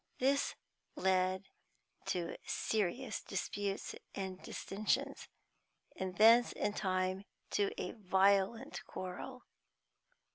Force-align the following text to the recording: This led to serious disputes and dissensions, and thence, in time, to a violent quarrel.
This 0.17 0.55
led 0.95 1.45
to 2.07 2.35
serious 2.43 3.21
disputes 3.21 3.93
and 4.15 4.41
dissensions, 4.41 5.27
and 5.95 6.17
thence, 6.17 6.53
in 6.53 6.73
time, 6.73 7.23
to 7.51 7.69
a 7.79 7.91
violent 7.91 8.83
quarrel. 8.87 9.43